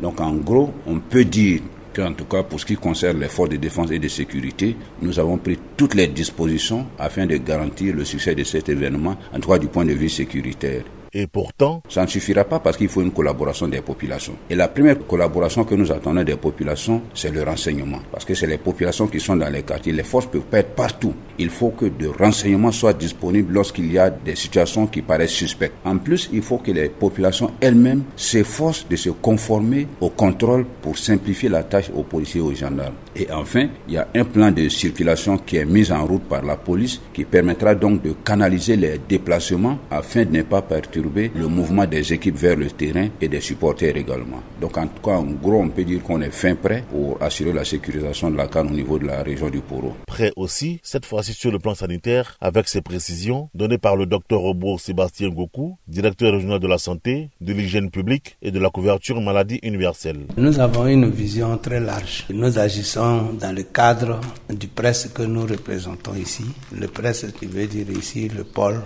Donc 0.00 0.20
en 0.20 0.32
gros, 0.32 0.72
on 0.86 0.98
peut 0.98 1.24
dire 1.24 1.60
en 2.02 2.12
tout 2.12 2.24
cas 2.24 2.42
pour 2.42 2.60
ce 2.60 2.66
qui 2.66 2.76
concerne 2.76 3.20
les 3.20 3.28
forces 3.28 3.50
de 3.50 3.56
défense 3.56 3.90
et 3.90 3.98
de 3.98 4.08
sécurité, 4.08 4.76
nous 5.02 5.18
avons 5.18 5.38
pris 5.38 5.58
toutes 5.76 5.94
les 5.94 6.08
dispositions 6.08 6.86
afin 6.98 7.26
de 7.26 7.36
garantir 7.36 7.94
le 7.94 8.04
succès 8.04 8.34
de 8.34 8.44
cet 8.44 8.68
événement, 8.68 9.16
en 9.32 9.40
tout 9.40 9.48
cas 9.50 9.58
du 9.58 9.68
point 9.68 9.84
de 9.84 9.92
vue 9.92 10.08
sécuritaire. 10.08 10.82
Et 11.12 11.26
pourtant, 11.26 11.82
ça 11.88 12.02
ne 12.02 12.06
suffira 12.06 12.44
pas 12.44 12.60
parce 12.60 12.76
qu'il 12.76 12.88
faut 12.88 13.00
une 13.00 13.12
collaboration 13.12 13.66
des 13.68 13.80
populations. 13.80 14.34
Et 14.50 14.54
la 14.54 14.68
première 14.68 14.98
collaboration 15.06 15.64
que 15.64 15.74
nous 15.74 15.90
attendons 15.90 16.22
des 16.22 16.36
populations, 16.36 17.02
c'est 17.14 17.32
le 17.32 17.42
renseignement. 17.42 18.00
Parce 18.12 18.24
que 18.24 18.34
c'est 18.34 18.46
les 18.46 18.58
populations 18.58 19.06
qui 19.06 19.20
sont 19.20 19.36
dans 19.36 19.48
les 19.48 19.62
quartiers. 19.62 19.92
Les 19.92 20.02
forces 20.02 20.26
peuvent 20.26 20.42
pas 20.42 20.58
être 20.58 20.74
partout. 20.74 21.14
Il 21.38 21.50
faut 21.50 21.70
que 21.70 21.86
de 21.86 22.08
renseignements 22.08 22.72
soient 22.72 22.92
disponibles 22.92 23.54
lorsqu'il 23.54 23.90
y 23.90 23.98
a 23.98 24.10
des 24.10 24.34
situations 24.34 24.86
qui 24.86 25.02
paraissent 25.02 25.30
suspectes. 25.30 25.74
En 25.84 25.96
plus, 25.96 26.28
il 26.32 26.42
faut 26.42 26.58
que 26.58 26.72
les 26.72 26.88
populations 26.88 27.52
elles-mêmes 27.60 28.02
s'efforcent 28.16 28.86
de 28.88 28.96
se 28.96 29.10
conformer 29.10 29.86
au 30.00 30.10
contrôle 30.10 30.66
pour 30.82 30.98
simplifier 30.98 31.48
la 31.48 31.62
tâche 31.62 31.90
aux 31.94 32.02
policiers 32.02 32.40
et 32.40 32.44
aux 32.44 32.54
gendarmes. 32.54 32.94
Et 33.16 33.28
enfin, 33.32 33.68
il 33.88 33.94
y 33.94 33.96
a 33.96 34.08
un 34.14 34.24
plan 34.24 34.50
de 34.50 34.68
circulation 34.68 35.38
qui 35.38 35.56
est 35.56 35.64
mis 35.64 35.90
en 35.90 36.04
route 36.04 36.24
par 36.24 36.44
la 36.44 36.56
police 36.56 37.00
qui 37.12 37.24
permettra 37.24 37.74
donc 37.74 38.02
de 38.02 38.12
canaliser 38.24 38.76
les 38.76 39.00
déplacements 39.08 39.78
afin 39.90 40.24
de 40.24 40.36
ne 40.36 40.42
pas 40.42 40.62
perturber 40.62 40.97
le 41.02 41.46
mouvement 41.48 41.86
des 41.86 42.12
équipes 42.12 42.36
vers 42.36 42.56
le 42.56 42.66
terrain 42.70 43.08
et 43.20 43.28
des 43.28 43.40
supporters 43.40 43.96
également. 43.96 44.42
Donc 44.60 44.76
en 44.76 44.86
tout 44.86 45.02
cas, 45.02 45.12
en 45.16 45.24
gros, 45.24 45.60
on 45.62 45.68
peut 45.68 45.84
dire 45.84 46.02
qu'on 46.02 46.20
est 46.20 46.30
fin 46.30 46.54
prêt 46.54 46.84
pour 46.90 47.20
assurer 47.22 47.52
la 47.52 47.64
sécurisation 47.64 48.30
de 48.30 48.36
la 48.36 48.46
canne 48.48 48.68
au 48.68 48.74
niveau 48.74 48.98
de 48.98 49.06
la 49.06 49.22
région 49.22 49.48
du 49.50 49.60
Poro. 49.60 49.94
Prêt 50.06 50.32
aussi, 50.36 50.80
cette 50.82 51.06
fois-ci 51.06 51.32
sur 51.32 51.50
le 51.50 51.58
plan 51.58 51.74
sanitaire, 51.74 52.36
avec 52.40 52.68
ces 52.68 52.80
précisions 52.82 53.48
données 53.54 53.78
par 53.78 53.96
le 53.96 54.06
docteur 54.06 54.40
Robot 54.40 54.78
Sébastien 54.78 55.28
Goku, 55.28 55.76
directeur 55.86 56.32
régional 56.32 56.58
de 56.60 56.66
la 56.66 56.78
santé, 56.78 57.30
de 57.40 57.52
l'hygiène 57.52 57.90
publique 57.90 58.36
et 58.42 58.50
de 58.50 58.58
la 58.58 58.70
couverture 58.70 59.20
maladie 59.20 59.58
universelle. 59.62 60.26
Nous 60.36 60.58
avons 60.60 60.86
une 60.86 61.10
vision 61.10 61.56
très 61.58 61.80
large. 61.80 62.26
Nous 62.30 62.58
agissons 62.58 63.32
dans 63.40 63.54
le 63.54 63.62
cadre 63.62 64.20
du 64.50 64.68
presse 64.68 65.08
que 65.14 65.22
nous 65.22 65.42
représentons 65.42 66.14
ici. 66.14 66.44
Le 66.78 66.86
presse 66.88 67.26
qui 67.38 67.46
veut 67.46 67.66
dire 67.66 67.86
ici 67.90 68.28
le 68.28 68.44
pôle 68.44 68.80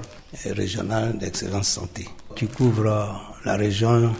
régional 0.46 1.18
d'excellence 1.18 1.68
santé, 1.68 2.08
qui 2.36 2.46
couvre 2.46 3.20
la 3.44 3.56
région 3.56 4.12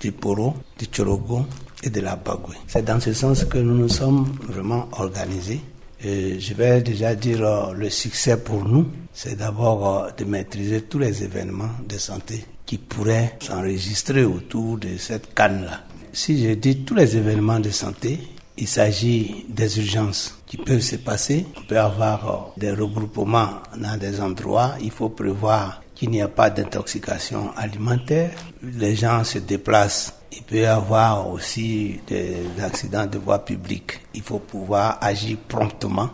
du 0.00 0.12
Poro, 0.12 0.54
du 0.78 0.86
Chorogo 0.86 1.46
et 1.82 1.90
de 1.90 2.00
la 2.00 2.16
Bagoué. 2.16 2.56
C'est 2.66 2.84
dans 2.84 3.00
ce 3.00 3.12
sens 3.12 3.44
que 3.44 3.58
nous 3.58 3.76
nous 3.76 3.88
sommes 3.88 4.26
vraiment 4.48 4.88
organisés 4.92 5.60
je 6.02 6.54
vais 6.54 6.80
déjà 6.82 7.14
dire 7.14 7.44
euh, 7.44 7.72
le 7.72 7.90
succès 7.90 8.38
pour 8.38 8.64
nous, 8.64 8.86
c'est 9.12 9.36
d'abord 9.36 10.04
euh, 10.04 10.10
de 10.16 10.24
maîtriser 10.24 10.82
tous 10.82 10.98
les 10.98 11.22
événements 11.22 11.70
de 11.86 11.98
santé 11.98 12.44
qui 12.64 12.78
pourraient 12.78 13.36
s'enregistrer 13.40 14.24
autour 14.24 14.78
de 14.78 14.96
cette 14.96 15.34
canne-là. 15.34 15.82
Si 16.12 16.42
je 16.42 16.54
dis 16.54 16.84
tous 16.84 16.94
les 16.94 17.16
événements 17.16 17.60
de 17.60 17.70
santé, 17.70 18.18
il 18.60 18.68
s'agit 18.68 19.46
des 19.48 19.78
urgences 19.78 20.38
qui 20.46 20.58
peuvent 20.58 20.80
se 20.80 20.96
passer. 20.96 21.46
On 21.56 21.62
peut 21.62 21.78
avoir 21.80 22.52
des 22.58 22.70
regroupements 22.72 23.62
dans 23.76 23.96
des 23.98 24.20
endroits. 24.20 24.74
Il 24.82 24.90
faut 24.90 25.08
prévoir 25.08 25.82
qu'il 25.94 26.10
n'y 26.10 26.20
a 26.20 26.28
pas 26.28 26.50
d'intoxication 26.50 27.52
alimentaire. 27.56 28.30
Les 28.62 28.94
gens 28.94 29.24
se 29.24 29.38
déplacent. 29.38 30.12
Il 30.32 30.42
peut 30.42 30.56
y 30.58 30.64
avoir 30.66 31.28
aussi 31.30 32.00
des 32.06 32.36
accidents 32.62 33.06
de 33.06 33.18
voie 33.18 33.44
publique. 33.44 34.00
Il 34.14 34.22
faut 34.22 34.38
pouvoir 34.38 34.98
agir 35.00 35.38
promptement 35.48 36.10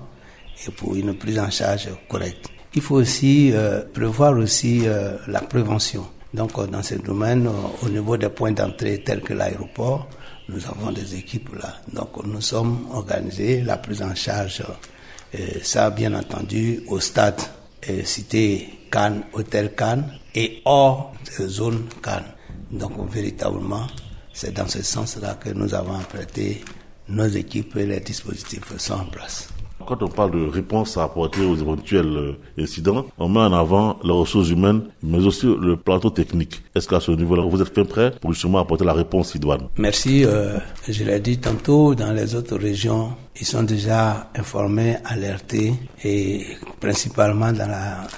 et 0.67 0.71
pour 0.71 0.95
une 0.95 1.15
prise 1.15 1.41
en 1.41 1.51
charge 1.51 1.89
correcte. 2.09 2.49
Il 2.75 2.81
faut 2.83 2.97
aussi 2.97 3.51
euh, 3.53 3.83
prévoir 3.93 4.37
aussi 4.39 4.83
euh, 4.87 5.17
la 5.27 5.41
prévention. 5.41 6.07
Donc 6.33 6.53
euh, 6.59 6.67
dans 6.67 6.83
ce 6.83 6.95
domaine, 6.95 7.49
au 7.83 7.89
niveau 7.89 8.17
des 8.17 8.29
points 8.29 8.53
d'entrée 8.53 9.03
tels 9.05 9.21
que 9.23 9.33
l'aéroport, 9.35 10.09
nous 10.49 10.65
avons 10.67 10.93
des 10.93 11.15
équipes 11.15 11.55
là. 11.55 11.77
Donc 11.93 12.25
nous 12.25 12.41
sommes 12.41 12.89
organisés, 12.93 13.63
la 13.63 13.77
prise 13.79 14.03
en 14.03 14.15
charge, 14.15 14.63
ça 15.63 15.91
bien 15.91 16.15
entendu 16.15 16.83
au 16.89 17.01
stade 17.01 17.41
cité 18.05 18.69
Cannes, 18.91 19.25
hôtel 19.33 19.75
Cannes 19.75 20.19
et 20.35 20.63
hors 20.65 21.13
de 21.39 21.49
zone 21.49 21.87
Cannes. 22.03 22.33
Donc 22.71 22.93
véritablement, 23.11 23.87
c'est 24.33 24.53
dans 24.53 24.69
ce 24.69 24.83
sens-là 24.83 25.35
que 25.35 25.51
nous 25.51 25.75
avons 25.75 25.99
apprêté 25.99 26.65
nos 27.09 27.29
équipes 27.29 27.77
et 27.77 27.87
les 27.87 28.01
dispositifs 28.01 28.77
sont 28.79 28.95
en 28.95 29.05
place. 29.07 29.49
Quand 29.87 30.03
on 30.03 30.09
parle 30.09 30.33
de 30.33 30.49
réponse 30.49 30.97
à 30.97 31.05
apporter 31.05 31.45
aux 31.45 31.57
éventuels 31.57 32.17
euh, 32.17 32.33
incidents, 32.59 33.07
on 33.19 33.29
met 33.29 33.39
en 33.39 33.53
avant 33.53 33.99
les 34.03 34.11
ressources 34.11 34.51
humaines, 34.51 34.83
mais 35.03 35.25
aussi 35.25 35.47
le 35.47 35.77
plateau 35.77 36.11
technique. 36.11 36.63
Est-ce 36.75 36.89
qu'à 36.89 36.99
ce 36.99 37.13
niveau-là, 37.13 37.45
vous 37.49 37.63
êtes 37.63 37.73
bien 37.73 37.85
prêt 37.85 38.13
pour 38.21 38.33
justement 38.33 38.59
apporter 38.59 38.85
la 38.85 38.95
réponse 38.95 39.35
idoine? 39.37 39.69
Merci. 39.79 40.25
Euh, 40.25 40.59
je 40.89 41.05
l'ai 41.05 41.21
dit 41.21 41.39
tantôt, 41.39 41.95
dans 41.95 42.13
les 42.13 42.35
autres 42.35 42.57
régions, 42.57 43.13
ils 43.41 43.47
sont 43.47 43.63
déjà 43.63 44.29
informés, 44.35 44.97
alertés, 45.05 45.75
et 46.03 46.45
principalement 46.81 47.53
dans 47.53 47.69
la 47.69 48.09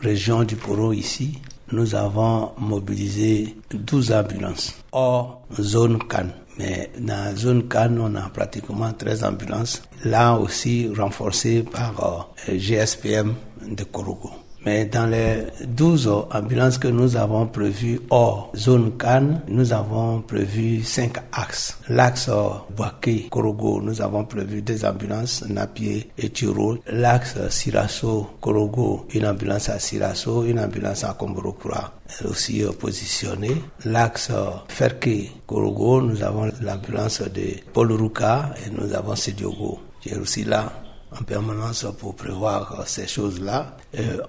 région 0.00 0.44
du 0.44 0.56
Poro 0.56 0.92
ici, 0.92 1.38
nous 1.72 1.94
avons 1.94 2.52
mobilisé 2.58 3.56
12 3.70 4.12
ambulances 4.12 4.74
hors 4.92 5.42
zone 5.60 5.98
Cannes. 6.08 6.32
Mais 6.58 6.90
dans 6.98 7.24
la 7.24 7.36
zone 7.36 7.68
Cannes, 7.68 7.98
on 8.00 8.14
a 8.16 8.28
pratiquement 8.30 8.92
13 8.92 9.24
ambulances, 9.24 9.82
là 10.04 10.34
aussi 10.34 10.90
renforcées 10.96 11.62
par 11.62 12.28
euh, 12.48 12.58
GSPM 12.58 13.34
de 13.70 13.84
Korogo. 13.84 14.30
Mais 14.64 14.86
dans 14.86 15.06
les 15.06 15.46
12 15.66 16.10
ambulances 16.30 16.78
que 16.78 16.88
nous 16.88 17.16
avons 17.16 17.46
prévues 17.46 18.00
hors 18.10 18.50
zone 18.56 18.96
Cannes, 18.98 19.40
nous 19.48 19.72
avons 19.72 20.20
prévu 20.20 20.82
5 20.82 21.16
axes. 21.32 21.78
L'axe 21.88 22.30
Boaké, 22.76 23.28
Korogo, 23.30 23.80
nous 23.80 24.02
avons 24.02 24.24
prévu 24.24 24.62
des 24.62 24.84
ambulances 24.84 25.44
Napier 25.48 26.10
et 26.18 26.30
Tiro. 26.30 26.76
L'axe 26.90 27.36
Sirasso, 27.50 28.30
Korogo, 28.40 29.06
une 29.14 29.26
ambulance 29.26 29.68
à 29.68 29.78
Sirasso, 29.78 30.44
une 30.44 30.60
ambulance 30.60 31.04
à 31.04 31.14
Komborokura 31.14 31.92
aussi 32.24 32.64
positionnée. 32.78 33.62
L'axe 33.84 34.32
Ferke, 34.68 35.30
Korogo, 35.46 36.02
nous 36.02 36.22
avons 36.22 36.50
l'ambulance 36.62 37.22
de 37.22 37.60
Paul 37.72 37.92
Ruka 37.92 38.54
et 38.66 38.70
nous 38.70 38.92
avons 38.92 39.14
Sediogo 39.14 39.78
qui 40.00 40.10
est 40.10 40.16
aussi 40.16 40.44
là 40.44 40.72
en 41.20 41.24
permanence 41.24 41.86
pour 41.98 42.14
prévoir 42.14 42.84
ces 42.86 43.06
choses-là. 43.06 43.76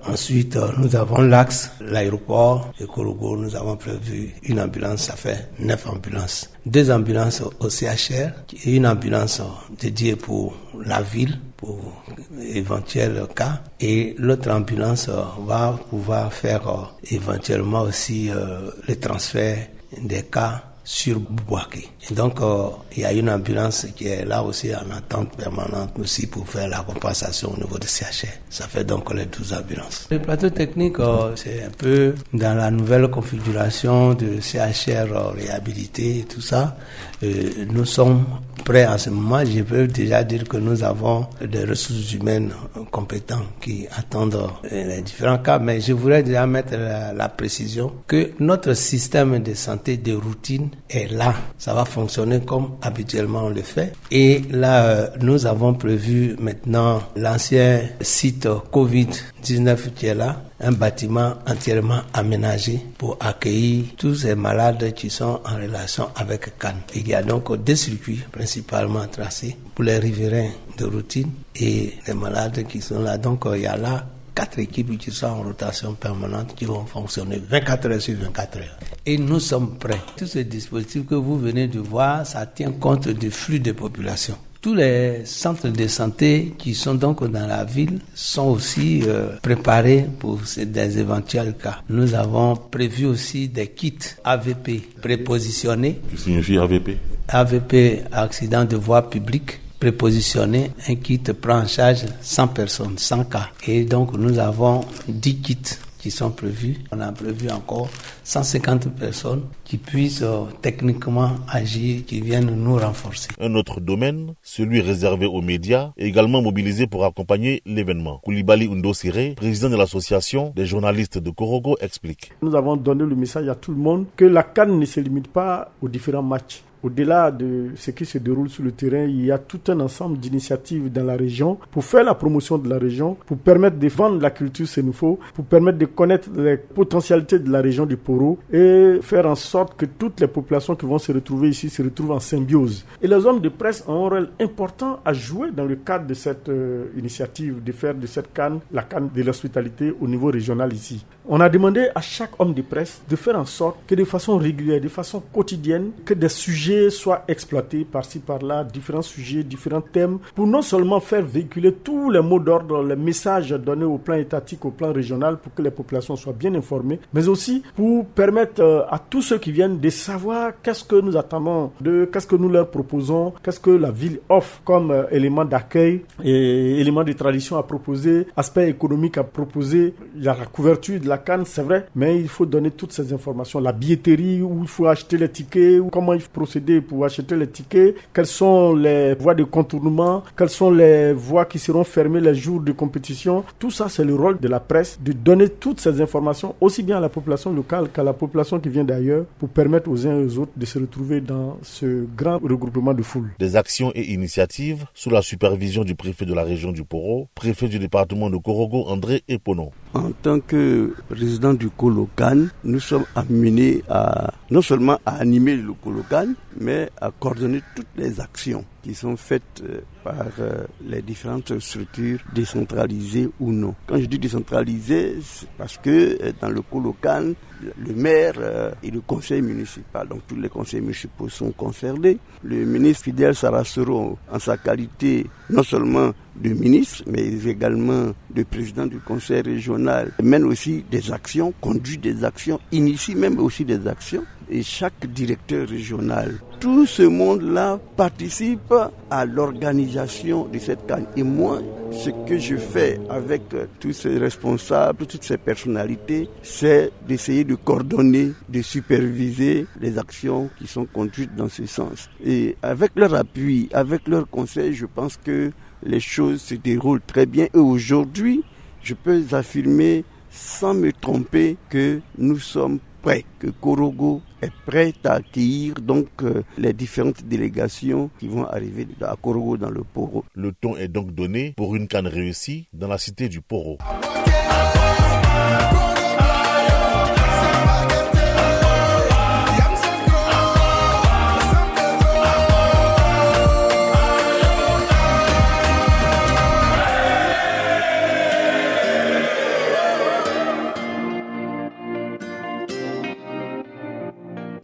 ensuite, 0.08 0.58
nous 0.78 0.96
avons 0.96 1.22
l'axe, 1.22 1.72
l'aéroport 1.82 2.72
et 2.80 2.86
Korogo, 2.86 3.38
nous 3.38 3.56
avons 3.56 3.76
prévu 3.76 4.34
une 4.44 4.60
ambulance, 4.60 5.04
ça 5.04 5.16
fait 5.16 5.50
neuf 5.60 5.88
ambulances. 5.88 6.50
Deux 6.66 6.90
ambulances 6.92 7.42
au 7.60 7.70
CHR 7.70 8.32
et 8.66 8.76
une 8.76 8.88
ambulance 8.88 9.42
dédiée 9.80 10.16
pour 10.16 10.56
la 10.86 11.02
ville, 11.02 11.40
pour 11.58 12.04
éventuels 12.42 13.28
cas. 13.36 13.62
Et 13.80 14.16
l'autre 14.18 14.50
ambulance 14.52 15.10
va 15.46 15.78
pouvoir 15.90 16.32
faire 16.34 16.94
éventuellement 17.12 17.82
aussi 17.82 18.30
euh, 18.30 18.72
le 18.88 18.96
transfert 19.00 19.68
des 20.02 20.24
cas 20.24 20.64
sur 20.92 21.20
Bouaké. 21.20 21.88
Et 22.10 22.16
donc, 22.16 22.42
euh, 22.42 22.70
il 22.98 23.04
y 23.04 23.06
a 23.06 23.14
une 23.14 23.30
ambulance 23.30 23.86
qui 23.96 24.08
est 24.08 24.26
là 24.26 24.42
aussi 24.42 24.74
en 24.76 24.90
attente 24.90 25.38
permanente 25.38 25.92
aussi 26.00 26.26
pour 26.26 26.50
faire 26.50 26.68
la 26.68 26.80
compensation 26.80 27.54
au 27.54 27.58
niveau 27.58 27.78
de 27.78 27.86
CHR. 27.86 28.26
Ça 28.50 28.68
fait 28.68 28.84
donc 28.86 29.14
les 29.14 29.28
12 29.28 29.54
ambulances. 29.54 30.08
Le 30.10 30.18
plateau 30.18 30.50
technique, 30.50 31.00
euh, 31.00 31.36
c'est 31.36 31.62
un 31.62 31.70
peu 31.70 32.16
dans 32.34 32.58
la 32.58 32.72
nouvelle 32.72 33.08
configuration 33.12 34.16
de 34.16 34.40
CHR 34.42 35.14
euh, 35.14 35.30
réhabilité 35.30 36.22
et 36.22 36.24
tout 36.24 36.42
ça. 36.42 36.76
Nous 37.22 37.86
sommes 37.86 38.26
prêts 38.64 38.86
en 38.88 38.98
ce 38.98 39.10
moment. 39.10 39.44
Je 39.46 39.62
peux 39.62 39.88
déjà 39.88 40.24
dire 40.24 40.44
que 40.48 40.58
nous 40.58 40.84
avons 40.84 41.28
des 41.42 41.66
ressources 41.66 42.14
humaines 42.14 42.52
compétentes 42.92 43.46
qui 43.62 43.88
attendent 43.96 44.50
les 44.72 45.02
différents 45.02 45.40
cas. 45.40 45.60
Mais 45.60 45.82
je 45.82 45.94
voudrais 45.94 46.24
déjà 46.24 46.46
mettre 46.46 46.78
la, 46.78 47.14
la 47.14 47.30
précision 47.30 47.92
que 48.08 48.32
notre 48.40 48.74
système 48.74 49.40
de 49.40 49.54
santé 49.54 49.98
de 49.98 50.14
routine 50.14 50.70
est 50.90 51.12
là. 51.12 51.34
Ça 51.58 51.74
va 51.74 51.86
fonctionner 51.86 52.42
comme 52.42 52.72
habituellement 52.82 53.46
on 53.46 53.50
le 53.50 53.62
fait. 53.62 53.94
Et 54.12 54.42
là, 54.52 54.86
euh, 54.86 55.08
nous 55.22 55.46
avons 55.46 55.74
prévu 55.74 56.36
maintenant 56.40 57.02
l'ancien 57.16 57.82
site 58.02 58.48
Covid-19 58.72 59.94
qui 59.96 60.08
est 60.08 60.16
là, 60.16 60.42
un 60.62 60.72
bâtiment 60.72 61.36
entièrement 61.48 62.02
aménagé 62.14 62.80
pour 62.98 63.18
accueillir 63.20 63.86
tous 63.98 64.16
ces 64.16 64.36
malades 64.36 64.94
qui 64.94 65.10
sont 65.10 65.40
en 65.46 65.56
relation 65.56 66.10
avec 66.16 66.58
Cannes. 66.58 66.82
Il 66.96 67.08
y 67.08 67.14
a 67.14 67.24
donc 67.24 67.56
deux 67.64 67.76
circuits 67.76 68.22
principalement 68.32 69.08
tracés 69.08 69.56
pour 69.74 69.86
les 69.86 69.98
riverains 70.00 70.50
de 70.78 70.86
routine 70.86 71.32
et 71.56 71.94
les 72.08 72.14
malades 72.14 72.66
qui 72.68 72.82
sont 72.82 73.02
là. 73.02 73.18
Donc 73.18 73.46
il 73.54 73.62
y 73.62 73.68
a 73.68 73.78
là 73.78 74.06
quatre 74.36 74.60
équipes 74.60 74.98
qui 74.98 75.12
sont 75.12 75.28
en 75.28 75.44
rotation 75.44 75.94
permanente 75.94 76.56
qui 76.56 76.66
vont 76.66 76.86
fonctionner 76.86 77.42
24 77.50 77.92
heures 77.92 78.02
sur 78.02 78.18
24 78.18 78.58
heures. 78.58 78.80
Et 79.06 79.18
nous 79.18 79.40
sommes 79.40 79.78
prêts. 79.78 80.00
Tous 80.16 80.28
ces 80.28 80.46
dispositifs 80.46 81.06
que 81.06 81.16
vous 81.16 81.38
venez 81.38 81.68
de 81.68 81.80
voir, 81.80 82.26
ça 82.26 82.46
tient 82.46 82.72
compte 82.72 83.10
du 83.10 83.32
flux 83.32 83.60
de 83.60 83.72
population. 83.72 84.36
Tous 84.62 84.74
les 84.74 85.22
centres 85.24 85.70
de 85.70 85.88
santé 85.88 86.54
qui 86.58 86.76
sont 86.76 86.96
donc 86.96 87.26
dans 87.32 87.48
la 87.48 87.64
ville 87.64 88.00
sont 88.14 88.48
aussi 88.48 89.04
euh, 89.08 89.38
préparés 89.42 90.06
pour 90.20 90.42
des 90.58 91.00
éventuels 91.00 91.56
cas. 91.56 91.82
Nous 91.88 92.14
avons 92.14 92.58
prévu 92.58 93.06
aussi 93.06 93.48
des 93.48 93.68
kits 93.68 93.98
AVP 94.22 94.82
prépositionnés. 95.02 96.02
Qui 96.12 96.22
signifie 96.22 96.58
AVP 96.58 96.98
AVP, 97.30 98.04
accident 98.12 98.66
de 98.66 98.76
voie 98.76 99.10
publique 99.10 99.60
prépositionné, 99.80 100.72
un 100.90 100.96
kit 100.96 101.20
prend 101.20 101.60
en 101.60 101.68
charge 101.68 102.06
100 102.22 102.48
personnes, 102.50 102.98
100 102.98 103.24
cas. 103.26 103.50
Et 103.66 103.86
donc 103.86 104.14
nous 104.18 104.38
avons 104.40 104.82
10 105.08 105.38
kits 105.38 105.58
qui 106.00 106.10
sont 106.12 106.32
prévus. 106.32 106.78
On 106.92 107.00
a 107.00 107.12
prévu 107.12 107.50
encore 107.52 107.90
150 108.24 108.90
personnes 108.96 109.44
qui 109.64 109.78
puissent 109.78 110.22
euh, 110.24 110.46
techniquement 110.62 111.32
agir, 111.48 112.06
qui 112.06 112.22
viennent 112.22 112.56
nous 112.56 112.78
renforcer. 112.78 113.28
Un 113.40 113.54
autre 113.56 113.80
domaine, 113.82 114.34
celui 114.42 114.82
réservé 114.82 115.26
aux 115.28 115.42
médias, 115.42 115.92
est 115.98 116.08
également 116.08 116.42
mobilisé 116.42 116.88
pour 116.88 117.06
accompagner 117.06 117.62
l'événement. 117.66 118.20
Koulibaly 118.24 118.66
Undo 118.68 118.94
président 119.36 119.70
de 119.70 119.76
l'association 119.76 120.54
des 120.56 120.66
journalistes 120.66 121.18
de 121.18 121.30
Korogo, 121.30 121.78
explique. 121.82 122.32
Nous 122.42 122.56
avons 122.56 122.76
donné 122.78 123.04
le 123.06 123.16
message 123.16 123.48
à 123.48 123.56
tout 123.56 123.72
le 123.72 123.78
monde 123.78 124.06
que 124.16 124.26
la 124.26 124.44
Cannes 124.44 124.80
ne 124.80 124.86
se 124.86 125.00
limite 125.00 125.28
pas 125.28 125.72
aux 125.82 125.90
différents 125.90 126.24
matchs 126.24 126.64
au-delà 126.84 127.32
de 127.32 127.72
ce 127.76 127.92
qui 127.92 128.06
se 128.06 128.18
déroule 128.18 128.50
sur 128.50 128.64
le 128.64 128.72
terrain, 128.72 129.04
il 129.04 129.26
y 129.26 129.32
a 129.32 129.38
tout 129.38 129.60
un 129.68 129.80
ensemble 129.80 130.18
d'initiatives 130.18 130.92
dans 130.92 131.04
la 131.04 131.16
région 131.16 131.58
pour 131.72 131.84
faire 131.84 132.04
la 132.04 132.16
promotion 132.16 132.58
de 132.58 132.70
la 132.70 132.78
région, 132.78 133.18
pour 133.26 133.38
permettre 133.38 133.78
de 133.78 133.88
vendre 133.90 134.22
la 134.22 134.32
culture 134.32 134.68
sénoufo, 134.68 135.20
pour 135.34 135.46
permettre 135.46 135.78
de 135.78 135.86
connaître 135.86 136.30
les 136.36 136.58
potentialités 136.58 137.40
de 137.40 137.52
la 137.52 137.62
région 137.62 137.86
du 137.86 137.98
Poro 137.98 138.38
et 138.52 139.00
faire 139.02 139.26
en 139.26 139.36
sorte 139.36 139.76
que 139.78 139.86
toutes 139.86 140.20
les 140.22 140.28
populations 140.28 140.76
qui 140.76 140.86
vont 140.86 141.00
se 141.00 141.12
retrouver 141.12 141.50
ici 141.50 141.70
se 141.70 141.82
retrouvent 141.82 142.12
en 142.12 142.20
symbiose. 142.20 142.86
Et 143.02 143.08
les 143.08 143.26
hommes 143.26 143.42
de 143.42 143.50
presse 143.50 143.84
ont 143.88 144.06
un 144.06 144.10
rôle 144.10 144.30
important 144.40 145.00
à 145.06 145.14
jouer 145.14 145.52
dans 145.52 145.66
le 145.66 145.76
cadre 145.76 146.08
de 146.08 146.14
cette 146.14 146.50
euh, 146.50 146.86
initiative 146.98 147.64
de 147.64 147.72
faire 147.72 147.96
de 147.96 148.08
cette 148.08 148.34
canne 148.34 148.60
la 148.72 148.84
canne 148.84 149.10
de 149.14 149.24
l'hospitalité 149.24 149.94
au 150.00 150.08
niveau 150.08 150.28
régional 150.28 150.72
ici. 150.74 151.06
On 151.32 151.42
a 151.42 151.48
demandé 151.48 151.90
à 151.94 152.02
chaque 152.02 152.32
homme 152.40 152.56
de 152.56 152.64
presse 152.64 153.04
de 153.08 153.16
faire 153.16 153.38
en 153.38 153.46
sorte 153.46 153.78
que 153.86 153.94
de 153.94 154.04
façon 154.04 154.38
régulière, 154.40 154.82
de 154.82 154.88
façon 154.88 155.22
quotidienne, 155.32 155.92
que 156.04 156.16
des 156.16 156.28
sujets 156.28 156.90
soient 156.90 157.24
exploités 157.28 157.86
par-ci 157.86 158.18
par-là, 158.18 158.64
différents 158.64 159.04
sujets, 159.04 159.44
différents 159.44 159.80
thèmes, 159.82 160.18
pour 160.34 160.48
non 160.48 160.64
seulement 160.64 161.00
faire 161.00 161.22
véhiculer 161.24 161.72
tous 161.72 162.10
les 162.10 162.20
mots 162.22 162.40
d'ordre, 162.40 162.82
les 162.84 162.96
messages 162.96 163.52
donnés 163.52 163.86
au 163.86 164.00
plan 164.00 164.16
étatique, 164.16 164.66
au 164.66 164.72
plan 164.72 164.92
régional, 164.92 165.38
pour 165.38 165.54
que 165.54 165.62
les 165.62 165.70
populations 165.70 166.16
soient 166.16 166.34
bien 166.34 166.56
informées, 166.56 167.00
mais 167.14 167.28
aussi 167.28 167.62
pour 167.76 168.08
permettre 168.08 168.64
euh, 168.64 168.82
à 168.90 168.98
tous 168.98 169.22
ceux 169.22 169.38
qui 169.38 169.52
viennent 169.52 169.80
de 169.80 169.90
savoir 169.92 170.54
qu'est-ce 170.64 170.84
que 170.84 171.00
nous 171.00 171.16
attendons 171.16 171.72
de, 171.80 172.10
qu'est-ce 172.12 172.26
que 172.26 172.38
nous 172.38 172.50
leur 172.50 172.72
proposons, 172.72 173.34
qu'est-ce 173.44 173.60
que 173.60 173.70
la 173.70 173.92
ville 173.92 174.20
offre 174.30 174.62
comme 174.66 174.90
euh, 174.90 175.04
élément 175.12 175.46
d'accueil 175.46 176.06
et 176.24 176.80
élément 176.82 177.04
de 177.04 177.14
tradition 177.14 177.56
à 177.58 177.62
proposer, 177.62 178.26
aspect 178.36 178.68
économique 178.68 179.20
à 179.20 179.24
proposer. 179.24 179.94
La 180.16 180.34
couverture 180.34 181.00
de 181.00 181.08
la 181.08 181.19
canne, 181.20 181.46
c'est 181.46 181.62
vrai, 181.62 181.86
mais 181.96 182.20
il 182.20 182.28
faut 182.28 182.46
donner 182.46 182.72
toutes 182.72 182.92
ces 182.92 183.14
informations. 183.14 183.60
La 183.60 183.72
billetterie, 183.72 184.42
où 184.42 184.62
il 184.64 184.68
faut 184.68 184.88
acheter 184.88 185.18
les 185.18 185.30
tickets, 185.30 185.82
comment 185.92 186.14
il 186.14 186.22
faut 186.22 186.32
procéder 186.32 186.82
pour 186.82 187.06
acheter 187.06 187.36
les 187.36 187.48
tickets, 187.48 187.96
quelles 188.14 188.26
sont 188.26 188.74
les 188.74 189.14
voies 189.16 189.36
de 189.36 189.44
contournement, 189.44 190.24
quelles 190.38 190.50
sont 190.50 190.72
les 190.72 191.14
voies 191.14 191.46
qui 191.46 191.60
seront 191.60 191.84
fermées 191.84 192.20
les 192.20 192.36
jours 192.36 192.60
de 192.62 192.72
compétition? 192.72 193.44
Tout 193.60 193.72
ça, 193.72 193.90
c'est 193.90 194.04
le 194.04 194.16
rôle 194.16 194.40
de 194.40 194.48
la 194.48 194.60
presse 194.60 195.00
de 195.02 195.12
donner 195.12 195.50
toutes 195.50 195.80
ces 195.80 196.02
informations 196.02 196.56
aussi 196.62 196.84
bien 196.84 196.98
à 196.98 197.00
la 197.00 197.10
population 197.10 197.54
locale 197.54 197.90
qu'à 197.94 198.04
la 198.04 198.14
population 198.14 198.60
qui 198.60 198.70
vient 198.70 198.84
d'ailleurs 198.84 199.26
pour 199.38 199.50
permettre 199.50 199.90
aux 199.90 200.08
uns 200.08 200.20
et 200.20 200.26
aux 200.26 200.40
autres 200.40 200.52
de 200.56 200.66
se 200.66 200.80
retrouver 200.80 201.22
dans 201.22 201.58
ce 201.62 202.06
grand 202.16 202.38
regroupement 202.40 202.94
de 202.94 203.04
foule. 203.04 203.30
Des 203.40 203.56
actions 203.56 203.92
et 203.96 204.14
initiatives 204.14 204.86
sous 204.94 205.10
la 205.10 205.22
supervision 205.22 205.84
du 205.84 205.96
préfet 205.96 206.26
de 206.26 206.34
la 206.34 206.44
région 206.44 206.72
du 206.72 206.84
Poro, 206.84 207.28
préfet 207.36 207.68
du 207.68 207.80
département 207.80 208.30
de 208.30 208.38
Korogo, 208.38 208.86
André 208.88 209.24
Epono. 209.28 209.72
En 209.94 210.12
tant 210.12 210.40
que 210.40 210.94
président 211.10 211.54
du 211.54 211.72
Colocan, 211.72 212.46
nous 212.64 212.80
sommes 212.80 213.06
amenés 213.16 213.84
à 213.90 214.32
non 214.52 214.62
seulement 214.62 215.00
à 215.04 215.16
animer 215.16 215.56
le 215.56 215.74
Colocan, 215.74 216.28
mais 216.60 216.92
à 217.02 217.10
coordonner 217.10 217.62
toutes 217.76 217.88
les 217.98 218.20
actions 218.20 218.64
qui 218.82 218.94
sont 218.94 219.18
faites 219.18 219.62
euh, 219.64 219.82
par 220.04 220.26
euh, 220.40 220.66
les 220.86 221.02
différentes 221.02 221.58
structures 221.60 222.20
décentralisées 222.34 223.30
ou 223.40 223.52
non. 223.52 223.76
Quand 223.88 223.98
je 223.98 224.06
dis 224.06 224.20
décentralisées, 224.20 225.18
c'est 225.24 225.50
parce 225.58 225.78
que 225.78 226.18
euh, 226.22 226.32
dans 226.42 226.50
le 226.50 226.62
Colocan, 226.62 227.34
le 227.78 227.94
maire 227.94 228.36
et 228.82 228.90
le 228.90 229.02
conseil 229.02 229.42
municipal, 229.42 230.08
donc 230.08 230.22
tous 230.28 230.38
les 230.38 230.48
conseils 230.48 230.80
municipaux 230.80 231.28
sont 231.28 231.52
concernés. 231.52 232.18
Le 232.42 232.64
ministre 232.64 233.04
Fidel 233.04 233.36
Sarasoro, 233.36 234.18
en 234.32 234.40
sa 234.40 234.56
qualité 234.56 235.28
non 235.50 235.64
seulement 235.64 236.14
de 236.38 236.50
ministre, 236.52 237.04
mais 237.08 237.28
également 237.46 238.14
de 238.34 238.44
président 238.44 238.86
du 238.86 239.00
conseil 239.00 239.42
régional, 239.42 240.14
mène 240.24 240.46
aussi 240.46 240.86
des 240.90 241.12
actions, 241.12 241.54
conduit 241.60 241.98
des 241.98 242.24
actions, 242.24 242.60
initie 242.72 243.16
même 243.16 243.40
aussi 243.40 243.66
des 243.66 243.86
actions. 243.88 244.24
Et 244.50 244.64
chaque 244.64 245.06
directeur 245.06 245.68
régional, 245.68 246.40
tout 246.60 246.86
ce 246.86 247.04
monde-là 247.04 247.80
participe 247.96 248.74
à 249.10 249.26
l'organisation 249.26 250.46
de 250.46 250.60
cette 250.60 250.86
canne. 250.86 251.06
Et 251.16 251.24
moi, 251.24 251.62
ce 251.92 252.10
que 252.28 252.38
je 252.38 252.58
fais 252.58 253.00
avec 253.10 253.44
tous 253.80 253.94
ces 253.94 254.18
responsables, 254.18 255.06
toutes 255.06 255.24
ces 255.24 255.38
personnalités, 255.38 256.30
c'est 256.44 256.92
d'essayer 257.08 257.44
de 257.46 257.56
coordonner, 257.56 258.34
de 258.50 258.62
superviser 258.62 259.68
les 259.80 259.98
actions 259.98 260.50
qui 260.58 260.68
sont 260.68 260.86
conduites 260.86 261.36
dans 261.36 261.50
ce 261.50 261.66
sens. 261.66 262.10
Et 262.26 262.58
avec 262.62 262.92
leur 262.96 263.14
appui, 263.14 263.70
avec 263.72 264.08
leur 264.08 264.30
conseil, 264.30 264.74
je 264.74 264.86
pense 264.86 265.18
que 265.18 265.52
les 265.84 266.00
choses 266.02 266.42
se 266.42 266.56
déroulent 266.56 267.02
très 267.06 267.26
bien. 267.26 267.48
Et 267.54 267.58
aujourd'hui, 267.58 268.44
je 268.84 268.94
peux 268.94 269.24
affirmer 269.32 270.04
sans 270.30 270.74
me 270.74 270.92
tromper 270.92 271.58
que 271.70 272.02
nous 272.18 272.40
sommes 272.40 272.80
prêts, 273.02 273.26
que 273.40 273.48
Korogo 273.48 274.22
est 274.42 274.52
prêt 274.66 274.94
à 275.04 275.14
accueillir 275.14 275.76
donc 275.76 276.08
euh, 276.24 276.44
les 276.58 276.74
différentes 276.74 277.24
délégations 277.24 278.10
qui 278.20 278.28
vont 278.28 278.46
arriver 278.46 278.88
à 279.02 279.16
Korogo 279.22 279.58
dans 279.58 279.70
le 279.70 279.84
Poro. 279.84 280.26
Le 280.36 280.52
ton 280.52 280.76
est 280.78 280.88
donc 280.88 281.14
donné 281.14 281.54
pour 281.58 281.76
une 281.76 281.88
canne 281.88 282.08
réussie 282.08 282.68
dans 282.74 282.88
la 282.88 282.98
cité 282.98 283.30
du 283.30 283.42
Poro. 283.42 283.78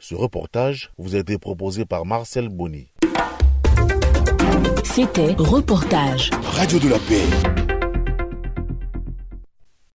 Ce 0.08 0.14
reportage 0.14 0.92
vous 1.00 1.16
a 1.16 1.18
été 1.18 1.40
proposé 1.40 1.84
par 1.84 2.06
Marcel 2.06 2.48
Bonny. 2.48 2.92
C'était 4.84 5.34
Reportage. 5.36 6.30
Radio 6.44 6.78
de 6.78 6.90
la 6.90 7.00
paix. 7.00 7.65